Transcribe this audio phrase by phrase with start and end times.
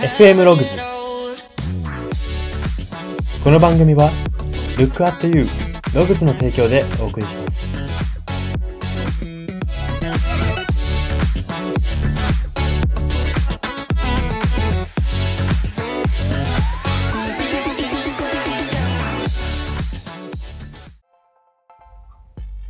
[0.00, 0.78] FM ログズ
[3.44, 4.08] この番組は
[4.78, 5.44] Look at You
[5.94, 7.60] ログズの提供でお送りします。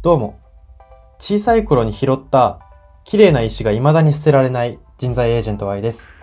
[0.02, 0.40] どうも。
[1.20, 2.58] 小さい頃に拾った
[3.04, 6.19] 綺麗な石が未だに捨てられない人材エージェント Y です。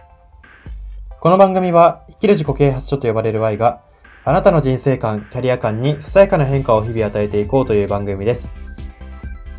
[1.28, 3.82] この番組は生きる自己啓発書と呼ばれる Y が
[4.24, 8.54] あなたの人生観、キャリア観にささやかな変化を日々与えていこうという番組です。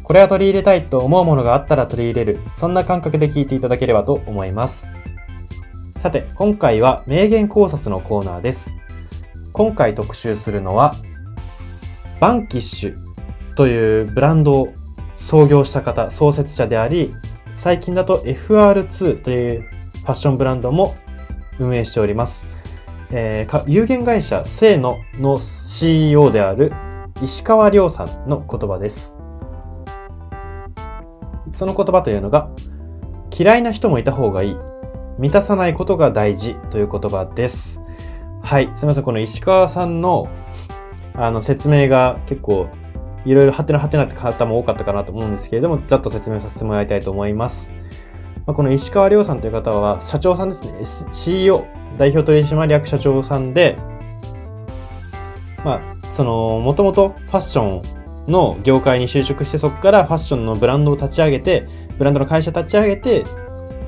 [0.02, 4.88] これは取り入れたいと思うものがあったら取り入れる、そんな感覚で聞いていただければと思います。
[5.98, 8.74] さて、今回は名言考察のコーナーです。
[9.52, 10.94] 今回特集するのは、
[12.18, 12.96] バンキッシュ
[13.56, 14.72] というブランドを
[15.18, 17.12] 創業した方、創設者であり、
[17.58, 20.94] 最近だと FR2 というファッションブランドも
[21.58, 22.46] 運営しております。
[23.10, 26.72] えー、有限会社せーのの CEO である
[27.22, 29.14] 石川亮さんの言葉です。
[31.52, 32.50] その言葉というのが、
[33.36, 34.56] 嫌いな人もいた方がいい。
[35.18, 37.80] 満たさないことが大事という言葉です。
[38.42, 38.70] はい。
[38.72, 39.04] すみません。
[39.04, 40.28] この石川さんの、
[41.14, 42.68] あの、説明が結構、
[43.24, 47.72] いろいろハテナハテナって方も多かったかなと思うんですけれども、ざっと説明させてもらいたいと思います。
[48.48, 50.74] まあ、この石川亮さんという方は、社長さんですね。
[50.80, 51.66] S、CEO
[51.98, 53.76] 代表取締役社長さんで、
[55.62, 57.82] まあ、その、もともとファッショ
[58.26, 63.26] ンの業界に就職して、そこからファッションのブランドを立ち上げて、ブランドの会社立ち上げて、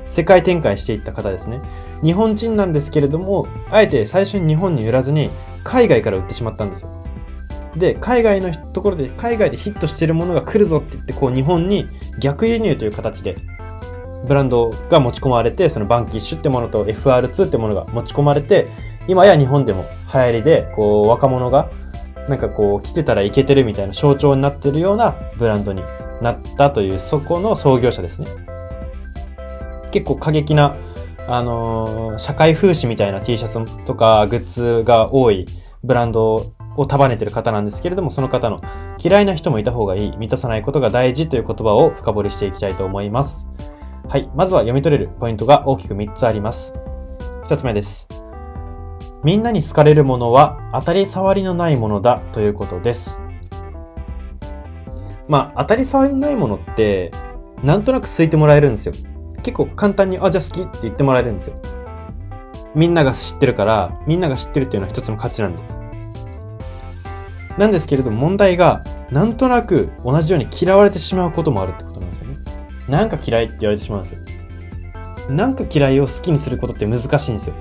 [0.05, 1.59] 世界展開していった方ですね。
[2.03, 5.31] 日本人なんですけれども、あえて最初に日本に売らずに、
[5.63, 6.89] 海外から売ってしまったんですよ。
[7.75, 11.87] で、海外のところで、海外でヒットしてるものが来るぞって言って、こう日本に
[12.19, 13.35] 逆輸入という形で
[14.25, 18.67] ブランドが持ち込まれて、そのバンキッシュってものと FR2 ってものが持ち込まれて、
[19.07, 21.69] 今や日本でも流行りで、こう若者が
[22.29, 25.81] なんかこう着てたらいけてるみたいな象徴になってるようなブランドに
[26.21, 28.27] なったという、そこの創業者ですね。
[29.91, 30.75] 結構過激な、
[31.27, 35.47] あのー、社会風刺みたいな T シャツとかグッズが多い
[35.83, 38.61] ブランドを束ねてる方なんですけれども、その方の
[38.99, 43.47] 嫌いな人もいた方がいい、満たさないことが大事という言葉を深掘りしていきたいと思います。
[44.11, 44.29] はい。
[44.35, 46.73] まずは読み取れるポイントが大きく3つあります。
[47.45, 48.09] 1つ目です。
[49.23, 53.21] みんなに好かれるものは当たり障りのないものだということです。
[55.29, 57.13] まあ、当たり障りのないものって、
[57.63, 58.93] なんとなく好いてもらえるんですよ。
[59.43, 61.55] 結構簡単に、あ、じゃあ好きって言ってもらえるんですよ。
[62.75, 65.61] みんなが知ってるから、みんなが知ってるっていうのは一つの価値なんで。
[67.57, 71.90] なんですけれど問題が、なんとなく同じように嫌われてしまうこともある
[72.87, 73.09] なん。
[73.09, 74.19] か嫌いって言われてしまうんですよ。
[75.29, 77.55] なんか嫌いを好きにすることって難しいんですよ。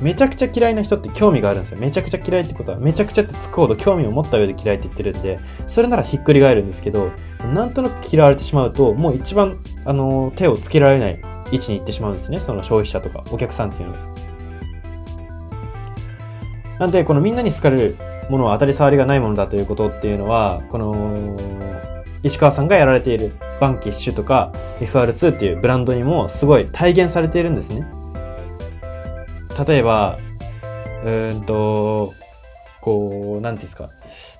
[0.00, 1.78] めちゃくちゃ嫌いな人って興味があるんですよ。
[1.78, 7.12] めちゃくちゃ嫌いってことは、めちゃくちゃってつくほど興味を持った上で嫌いって言ってるんで、それならひっくり返るんですけど、
[7.54, 12.40] なんとなく嫌われてしまうと、もう一番、あの、手をつけられない位置に行ってしまうんですね。
[12.40, 13.98] その消費者とかお客さんっていうのは。
[16.78, 17.96] なんで、このみんなに好かれる
[18.28, 21.26] ものは当たり障りがないものだということっていうのは、この、
[22.26, 24.50] 石川さんがやられているバンキッシュとか
[24.80, 27.86] FR2 っていうブランドにもすごい体現されているんですね。
[29.66, 30.18] 例えば、
[31.04, 32.14] うんと、
[32.80, 33.88] こう、なんていうんですか。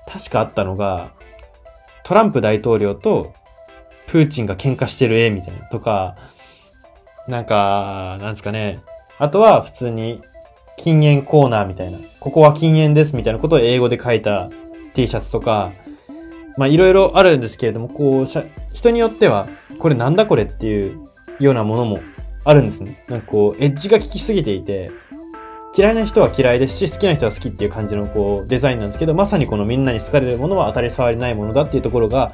[0.05, 1.11] 確かあったのが、
[2.03, 3.33] トランプ大統領と
[4.07, 6.15] プーチンが喧嘩してる絵みたいなとか、
[7.27, 8.79] なんか、なんですかね。
[9.17, 10.21] あとは普通に
[10.75, 14.49] 禁煙コーナーみたいな、ここは禁煙ですみたいなことを英語で書いた
[14.93, 15.71] T シャツとか、
[16.57, 18.25] まあいろいろあるんですけれども、こう、
[18.73, 19.47] 人によっては、
[19.79, 20.99] これなんだこれっていう
[21.39, 21.99] ようなものも
[22.43, 23.03] あるんですね。
[23.07, 24.91] なんかこう、エッジが効きすぎていて、
[25.77, 32.31] 嫌いな人は嫌いですし、好きな人は好きっていう感じのこう、デザインなんですけど、まさにこのみんなに好かれるものは当たり障りないものだっていうところが、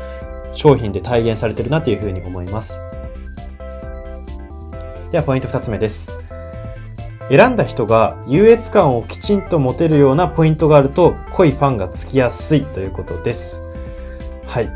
[0.53, 2.81] 商品で体現されてるなっていうふうに思います。
[5.11, 6.09] では、ポイント二つ目です。
[7.29, 13.62] 選んだ人が優越感をきちんと持てるようなポイントがあると濃いファンがつきやすいということです。
[14.47, 14.67] はい。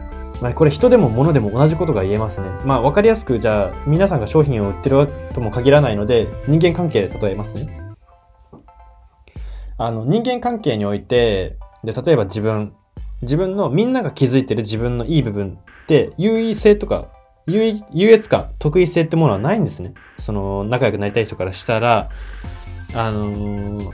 [0.42, 2.48] まあ、これ人でも物でも同じことが言えますね。
[2.64, 7.68] まあ、わかりやすく、じゃあ、皆さんが商品を売ってるとも限らないので、人間関係で例えますね。
[9.80, 12.74] あの、人間関係において、で、例えば自分、
[13.22, 17.08] 自分の、みんなが気づいてる自分のいい部分って、優位性とか、
[17.48, 19.94] 優優越感、得意性ってものはないんですね。
[20.20, 22.10] その、仲良くなりたい人からしたら、
[22.94, 23.92] あのー、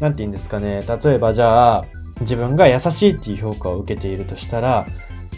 [0.00, 0.84] なんて言うんですかね。
[1.02, 1.84] 例えばじゃあ、
[2.20, 4.86] 自分が優しいっていう評価を受けているとしたら、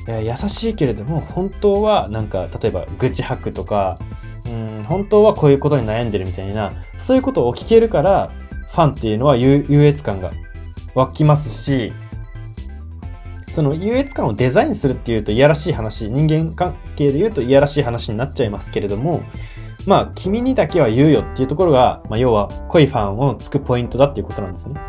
[0.06, 3.98] 優しいけれども、本当はなんか、例えば愚痴吐くとか、
[4.46, 4.48] う
[4.80, 8.30] ん、本当はこういうことに悩んでるみたいな、そういうことを聞けるから、
[8.70, 10.30] ファンっていうのは優越感が
[10.94, 11.92] 湧きますし、
[13.50, 19.22] その優越感をデザインするっていうといやらしい話、人間関係で言うといやらしい話になっちゃいますけれども、
[19.86, 24.80] まあ、君にだけは言うよっていうところが、まあ、要は濃いファンをつくポイントだっていうことなんですね。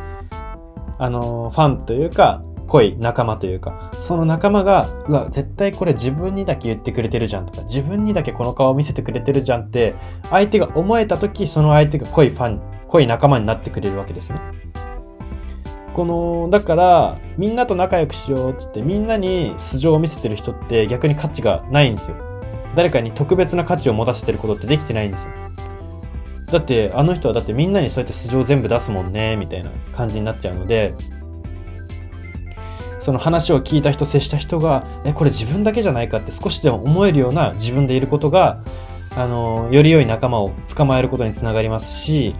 [1.01, 9.95] あの、ファンというか、濃い仲間というか、その仲間が、うわ、絶対これ自分にだけ言ってくれてるじゃんとか、自分にだけこの顔を見せてくれてるじゃんって、
[10.30, 14.39] 相手が思えた時、その相手が濃いファン、濃い仲間になってくれるわけですね。
[15.95, 22.18] この、だから、みんなと仲良くしようって言って、みんなに素性を見せてる人って逆に価値がないんですよ。
[22.75, 25.30] 誰かに特別な価値を持たせてることってできてないんですよ。
[26.51, 30.94] だって、あの人はだってみんなにそうやって素性を全部出すもんね、みたいな感じになっちゃうので、
[33.00, 38.63] その話を聞いた人、接した人が、え、これ自分だけじゃないかって少しでも思えるような自分でいることが、
[39.15, 42.36] あの、より良い仲間を捕まえることにつながりますし、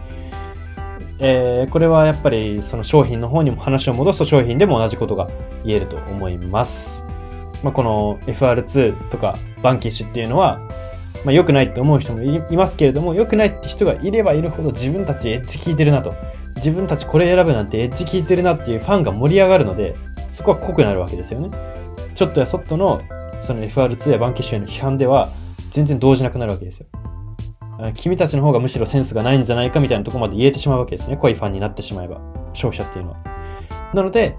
[1.20, 5.30] えー、これはやっぱりその商品の方にも話を戻すと商品でも同じことが
[5.64, 7.04] 言えると思います。
[7.64, 10.62] まあ、この FR2 とかバンキッシュっていうのは、
[11.24, 16.14] まあ、良くないって思う人もいますけれども、良くないって人がいればいるほど自分たちエッジ効いてるなと。
[16.56, 19.96] 自分たちこれ選ぶなんてエッジ効いてるなっていうファンが盛り上がるので、
[20.30, 21.50] そこは濃くなるわけですよね。
[22.16, 23.02] ちょっとやそっとの
[23.42, 25.30] その FR2 やバンキッシュへの批判では
[25.72, 26.88] 全然動じなくなるわけですよ。
[27.96, 31.18] 君たちの方がむしろセンスがないんじゃないかみたいなとこまで言えてしまうわけですね。
[31.18, 32.22] 濃いファンになってしまえば。
[32.54, 33.18] 消費者っていうのは。
[33.94, 34.36] なので、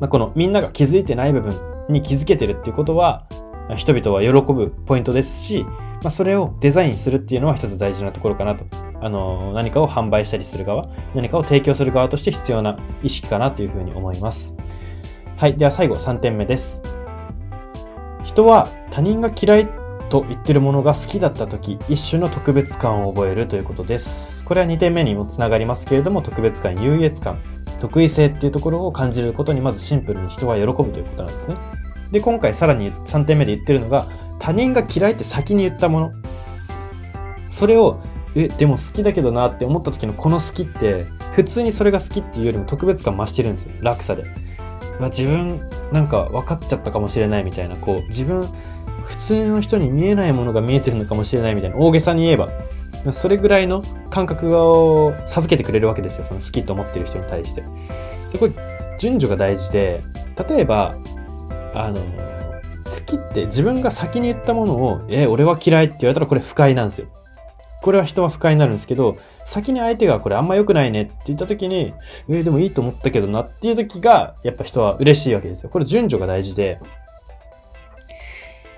[0.00, 1.60] まあ、このみんなが気づいてない部分
[1.90, 3.26] に気づけてるっていうことは、
[3.76, 5.64] 人々は喜ぶポイントですし、
[6.02, 8.64] まあ、それをデザインするっていうのは一つ大事なところかなと。
[9.02, 14.54] あの、何かを販売したりする側、何かを提供する側として必要な意識かなというふうに思います。
[15.36, 15.56] はい。
[15.56, 16.82] では最後3点目です。
[18.24, 19.68] 人は他人が嫌い
[20.10, 24.44] と言ってるものが好きだった時、一種の特別感を覚えるということです。
[24.44, 27.38] これは2点目にもつながりますけれども、特別感、優越感、
[27.80, 31.79] 得意性っていうところを感じることにまずシンプルに人は喜ぶということなんですね。
[32.10, 34.08] で、今回さらに3点目で言ってるのが、
[34.38, 36.12] 他人が嫌いって先に言ったもの。
[37.48, 38.00] それを、
[38.34, 43.70] え、でも好きだけどなって思った時のこの好きって、普通にそれが好きっていうよりも特別感増してるんですよ。
[43.82, 44.24] 落差で。
[44.98, 45.60] ま自分、
[45.92, 48.48] なんか分かっちゃったかもしれないみたいな、こう、自分、
[49.06, 52.48] 普通の人に見えないものが見えてるのかもしれないみたいな、大げさに言えば、
[53.12, 56.24] それぐらいの感覚を授けてくれるわけですよ。
[56.24, 57.62] その好きと思ってる人に対して。
[58.32, 58.52] で、これ、
[58.98, 60.02] 順序が大事で、
[60.48, 60.94] 例えば、
[61.74, 67.06] あの、好きって自分が先に言ったものを、え、俺は嫌いって言われたらこれ不快なんですよ。
[67.82, 71.94] これは人は不快になるんですけど、先に相手がこれあんま良くないねって言った時に、
[72.28, 75.70] えでもいいと思ったけどなっていう時が、やっぱ人は嬉しいわけですよ。
[75.70, 76.78] これ順序が大事で、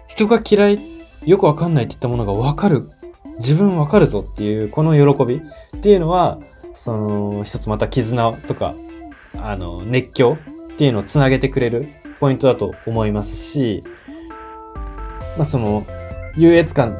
[0.06, 0.78] 人が嫌い、
[1.24, 2.88] よくわかんないって言ったものがわかる、
[3.38, 6.38] 自分わかるぞっていう、この喜びっていうのは、
[6.74, 8.74] その、一つまた絆とか、
[9.36, 10.36] あの、熱狂
[10.72, 11.88] っていうのをつなげてくれる
[12.22, 13.82] ポイントだと思いますし、
[15.36, 15.84] まあその、
[16.36, 16.96] 優越感、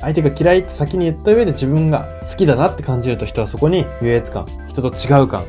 [0.00, 5.44] 相手が嫌いって先に言った上で自分が好きだなって感じると人はそこに優越感、人と違う感、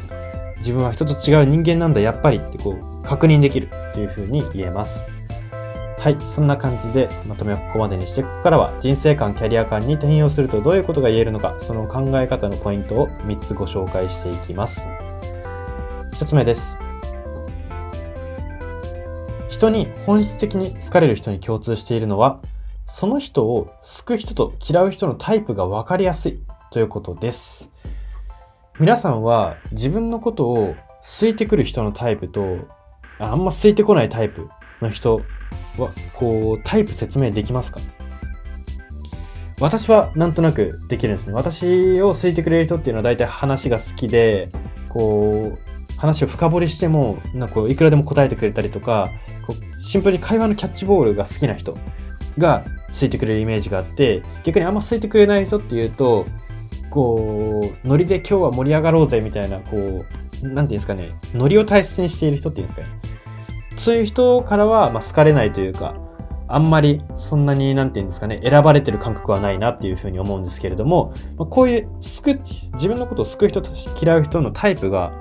[0.58, 5.08] 自分は人と違う人間なんだ、やっぱりってこう、確認できるっていう風に言えます。
[5.98, 14.86] はい、そんな感じでまとめをここまでにして、ここからは人生観、キャリア観に転用するとどういうことが言えるのか、その考え方のポイントを3つご紹介していきます。
[16.12, 16.76] 1つ目です。
[19.64, 22.42] 人に本質的に好かれる人に共通しているのは、
[22.86, 27.72] その人を好く人と嫌う人のタイプが分かりやすいということです。
[28.78, 30.76] 皆さんは自分のことを
[31.20, 32.58] 好いてくる人のタイプと、
[33.20, 34.50] あんま好いてこないタイプ
[34.82, 35.22] の人
[35.78, 37.80] は、こう、タイプ説明できますか？
[39.62, 41.34] 私はなんとなくできるんですね。
[41.34, 44.50] 私を好いてくれる人っていうのは大体話が好きで、
[44.90, 45.60] こう、
[45.96, 49.10] 話を深掘りしても、なんかこう、いくらでも答えてくれたりとか、
[49.84, 51.78] シンプルに会話のキャッチボールが好きな人
[52.38, 52.64] が
[53.00, 56.26] 好いてくれるイメージがあって、逆にあんま好いてくれない人っていうと、
[56.90, 60.06] こう、ノリで今日は盛り上がろうぜみたいな、こ
[60.42, 63.00] う、なんていうんですかね、ノリを大切にしている人っていうんですかね。
[63.76, 65.96] そういう人からは、まあ、好かれないというか、
[66.48, 72.40] あんまりそんなに、なんて言うんですかね、選ばれてる感覚はないなっていうふうに思うんですけれども、まあ、こういう救、
[72.74, 73.62] 自分のことを救う人
[74.02, 75.12] 嫌う人のタイプが、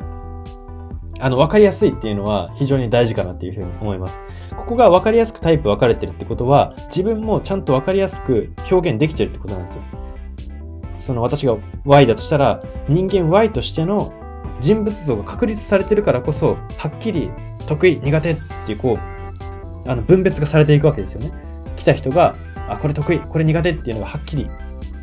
[1.23, 4.19] あの、分かりやすいっていうのは非常に大事かなっていうふうに思います。
[4.57, 9.83] ここが分かりやすくタイプ分かれてるってことは、自分もちゃんと分かりやすく表現できてるってことなんですよ。
[10.99, 14.13] その私が Y だとしたら、人間 Y としての
[14.61, 17.31] 人物像が確立されてるからこそ、はっきり
[17.69, 18.37] 得意、苦手っ
[18.67, 21.33] ていうこう、あの分別がされていくわけですよね。
[21.77, 22.35] 来た人が、
[22.69, 24.51] あ、これ得意、これ苦手っていうのがはっきり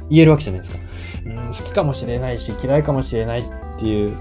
[0.09, 0.79] 言えるわけじゃないですか。
[1.25, 3.43] うん、好きかもしれないし、嫌いかもしれないっ
[3.79, 4.17] ていう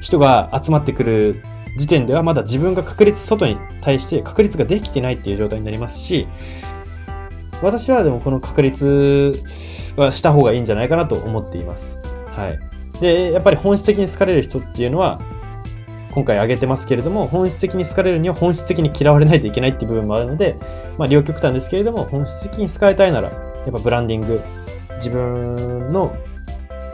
[0.00, 1.42] 人が集まってくる
[1.76, 6.26] 時点ではまだ自分が確率外に対して確率ができてないっていう状態になりますし、
[7.62, 9.42] 私はでもこの確率
[9.96, 11.98] はした方がいいんじゃないかなと思っています。
[12.28, 12.58] はい。
[13.00, 15.20] で、やっぱり本質的に好かれる人っていうのは、
[16.12, 20.56] 今回挙げてますけれども、本質的に好かれるには本質的に嫌われないといけないっていう部分もあるので、
[20.98, 23.34] まあ両極端ですけれども、本質的に好かれたいなら、や
[23.68, 24.40] っぱブランディング、
[24.96, 26.16] 自分の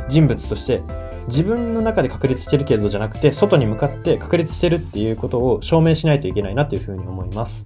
[0.08, 0.82] 人物として
[1.28, 7.64] 自分の中で確立してるけどじゃなくて、外に向かって確立してるっていうことを証明しないといけないなというふうに思います。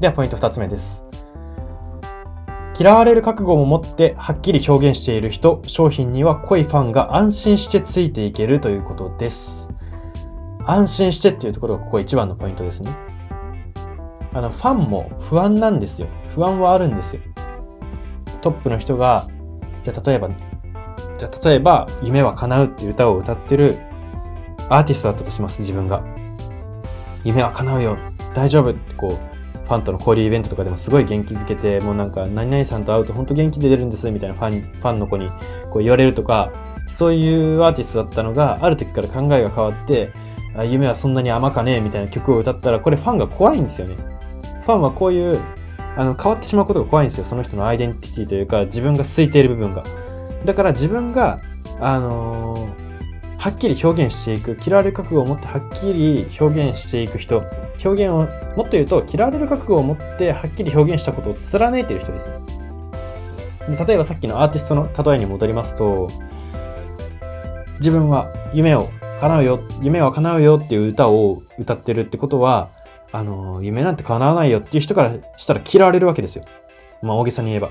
[0.00, 1.04] では、ポイント二つ目です。
[2.78, 9.68] 嫌われる覚悟を持ってはっきり表現している人、商品には濃いファンが安心してついていけるということです。
[10.64, 12.90] 安心してっていうところがここ一番のポイントですね。
[14.32, 16.08] あの、ファンも不安なんですよ。
[16.30, 17.22] 不安はあるんですよ。
[18.40, 19.28] トップの人が、
[19.82, 20.30] じゃあ例えば
[21.22, 23.78] じゃあ例えば、夢は叶うっていう歌を歌ってる
[24.68, 26.02] アーティストだったとします、自分が。
[27.22, 27.96] 夢は叶うよ、
[28.34, 35.30] 大丈夫ってこう、ファンとの交流イベントとかでもすごい元気づけて、もうなんか、何々さんと会うと本当元気で出るんです、みたいなファン、ファンの子に
[35.70, 36.50] こう言われるとか、
[36.88, 40.10] そういうアーティストだったのが、ある時から考えが変わって、
[40.56, 43.94] あ夢はそんなに甘かねえみたいな曲を歌ったら、これファンが怖いんですよね。
[44.62, 45.38] ファンはこういう、
[45.96, 47.24] あの、変わってしまうことが怖いんですよ。
[47.24, 49.84] その人のアイデンティティというか、自分が空いている部分が。
[50.44, 51.40] だから自分が、
[51.80, 57.44] あのー、はっきり表現していく、嫌われる覚悟を持ってはっきり表現していく人、
[57.84, 62.28] 表現を、もっと言うと、嫌われる覚悟を持ってはっきり表現したことを貫いている人です。
[63.68, 66.10] で例えばさっきのアーティストの例えに戻りますと、
[67.78, 68.88] 自分は夢を
[69.20, 72.70] 叶うよ、夢は叶うよっていう歌を歌ってるってことは、
[73.12, 76.44] あの、夢なんて叶わないよっていう人からしたら嫌われるわけですよ。
[77.02, 77.70] まあ大げさに言えば。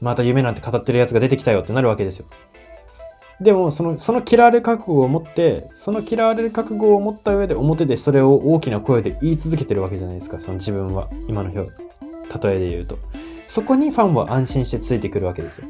[0.00, 2.26] また夢なんて語ってるやつが出てきたよってなるわけですよ。
[3.40, 11.08] でも、その、その嫌われる覚悟を持って、その嫌われる覚悟を持った上で表でそれを大きな声で言い続けてるわけじゃないですか、その自分は。
[11.28, 11.70] 今の表、
[12.48, 12.98] 例えで言うと。
[13.48, 15.66] そこにファンは安心してついてくるわけですよ。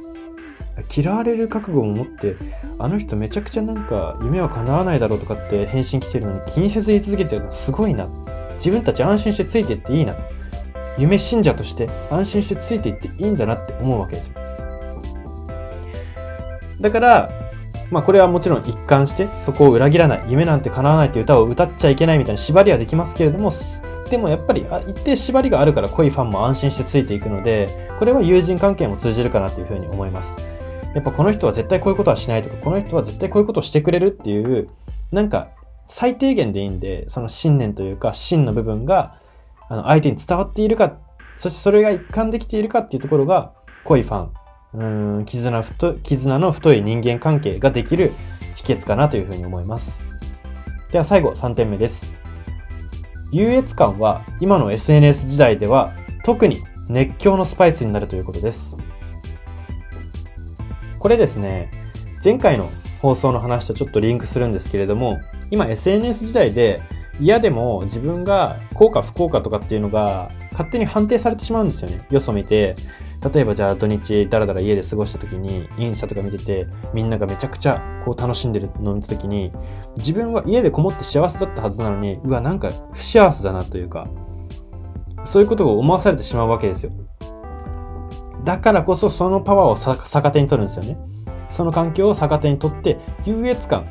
[0.95, 2.37] 嫌われる覚悟を持って、
[2.79, 8.07] あの人めちゃくちゃなんか夢は叶わないだろうとかって返信来てるのに気にせず言い続けてるのすごいな。
[8.57, 10.15] 自分たち安心してついてっていいな。
[10.99, 14.35] 夢信者として安心してついていっていいんだなって思うわけですよ。
[16.81, 17.31] だから、
[17.91, 23.53] まあこれはもちろん一貫してそこを裏切らない、夢なんて叶わないって歌を歌っちゃいけないみたいな縛りはできますけれども、
[24.11, 30.37] でもやっぱり一定縛りがあるから濃いファンも安心してついていくので、これは友人関係も通じるかなというふうに思います。
[30.95, 34.69] やっぱこの人は絶対こういうことはしないとか、この人は絶対こういうことをしてくれるっていう、
[35.13, 35.49] なんか
[35.87, 39.19] 最低限でいいんで、その信念というか真の部分が
[39.69, 40.97] あの、相手に伝わっているか、
[41.37, 43.53] そしてそれが一貫できているかっていうところが、
[43.85, 48.13] 濃いファン、うん、絆太、絆の太い人間関係ができる
[48.57, 50.05] 秘訣かなというふうに思います。
[50.91, 52.13] では最後、3点目です。
[53.33, 55.93] 優越感は今の SNS 時代では
[56.25, 58.77] 特に熱狂のスパイスになるということです。
[60.99, 61.71] これですね、
[62.23, 62.71] 前回の
[63.01, 65.19] 放送の話とちょっとリンクするんですけれども、
[65.51, 66.81] 今 SNS 時代で
[67.21, 72.07] 嫌でも自分が効果不効果とかっていうのが勝手に判定されてしまうんですよね。
[72.11, 72.77] よそ見て、
[73.33, 79.53] 例えばじゃあ土日だらだら家で過ごした時にインスタとか見ててみんながめちゃくちゃこう楽しんでるのを見た時に
[79.97, 84.09] 自分は家でこもって幸せだったはずなのにうわなんか不幸せだなというか
[85.25, 86.93] そういうことを思わされてしまうわけですよ。
[88.45, 90.97] だからこそそのパワーを逆手に取るんですよね。
[91.49, 93.87] その環境を逆手に取って優越感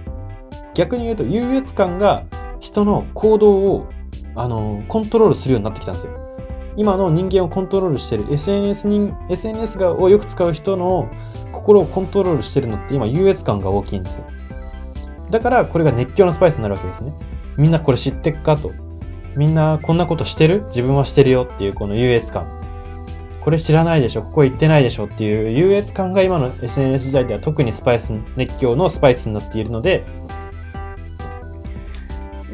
[0.73, 2.23] 逆に言うと優越感が
[2.59, 3.87] 人の行動を、
[4.35, 6.11] あの、コントロールするようになってきたんですよ。
[6.77, 11.09] 今の人間をコントロールしてる SNS に、SNS がをよく使う人の
[11.53, 14.25] 心をコントロールしてるのって今優越感が大きいんですよ。
[15.31, 17.13] だからこれが熱狂のスパイスになるわけですね。
[17.57, 18.71] みんなこれ知ってっかと。
[19.37, 20.63] みんなこんなことしてる？
[20.65, 22.45] 自分はしてるよっていうこの優越感。
[23.41, 24.23] これ知らないでしょ？
[24.23, 30.03] ここ行ってないでしょっていう優越感が今の SNS 時代では特にスパイス、熱狂のスパイスになっているので、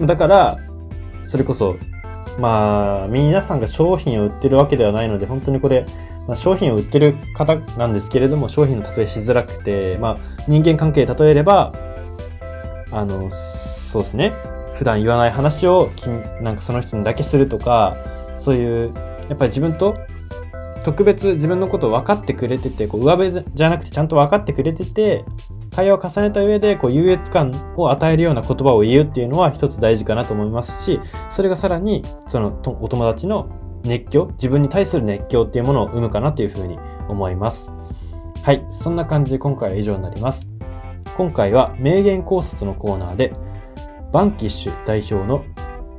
[0.06, 0.58] だから、
[1.28, 1.78] それこそ、
[2.40, 5.86] まあ、皆さんが商品を売ってるわけではないので、本当にこれ、
[6.28, 10.18] まあ、商品を売ってる方なんですけれども、商品の例えしづらくて、まあ、
[10.48, 11.74] 人間関係例えれば、
[12.92, 14.34] あの、そうですね。
[14.76, 15.92] 普段言わない話を、
[16.42, 17.98] なんかその人にだけするとか、
[18.40, 18.94] そういう、
[19.30, 19.96] やっぱり自分と
[20.84, 25.24] 特別自分のことを分かってくれてて、こう上辺じゃなくてちゃんと分かってくれてて、
[25.76, 31.00] 会話を重ねた上で、こう、優越感を与えるような言葉を言うっていうのは一つ大事かなと思いますし、
[31.30, 33.50] それがさらに、その、お友達の
[33.84, 37.72] 熱狂、自分に対する熱狂っていうものを生むかなというふうに思います。
[38.44, 40.48] はい、そんな感じで今回は以上になります。
[41.16, 43.34] 今回は名言考察のコーナーで、
[44.12, 45.46] バンキッシュ代表の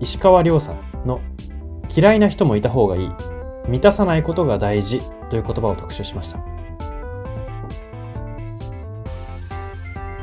[0.01, 1.21] 石川亮さんの
[1.95, 3.11] 嫌いな人もいた方がいい、
[3.69, 5.01] 満たさないことが大事
[5.31, 6.52] という言葉を特集しました。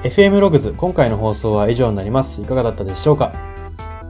[0.03, 2.41] FM ログズ、今回の放送は以上になります。
[2.41, 3.33] いかがだったでしょうか？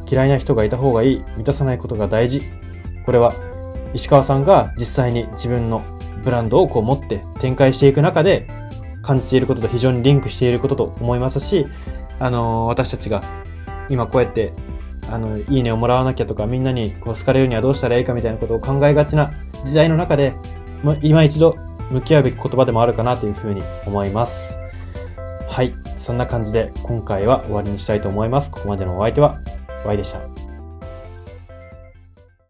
[0.08, 2.44] 嫌いな人がいた方がいい、満たさないことが大事。
[3.08, 3.34] これは
[3.96, 5.82] 石川さんが実際に自分の
[6.24, 8.48] ブランドをこう持って展開していく中で
[9.02, 11.66] 感じていることと非常にリンクしていることと思いますし、
[12.20, 13.24] あのー、私たちが
[13.90, 14.54] 今こうやって
[15.10, 20.36] あの、いいねをもらわなきゃとか、みんなにこう好かれるにはどうしたらいいかみたいなことを考えがちな時代の中で、
[20.84, 21.56] ま、今一度
[21.90, 24.60] 向き合うべき言葉でもあるかなというふうに思います。
[25.50, 25.74] はい。
[25.98, 28.52] そんな感じで今回は終わりにしたいと思います。
[28.52, 29.40] ここまでのお相手は、
[29.84, 30.39] Y でした。